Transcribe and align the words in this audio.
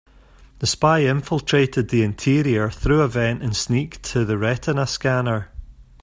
The 0.57 0.65
spy 0.65 1.01
infiltrated 1.03 1.89
the 1.91 2.01
interior 2.01 2.71
through 2.71 3.01
a 3.01 3.07
vent 3.07 3.43
and 3.43 3.55
sneaked 3.55 4.01
to 4.05 4.25
the 4.25 4.35
retina 4.35 4.87
scanner. 4.87 5.49